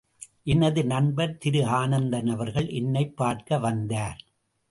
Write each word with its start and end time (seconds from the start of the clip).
எனது 0.43 0.85
நண்பர் 0.85 1.37
திரு 1.37 1.65
ஆனந்தன் 1.65 2.27
அவர்கள் 2.27 2.69
என்னைப் 2.69 3.17
பார்க்க 3.17 3.57
வந்தார். 3.57 4.21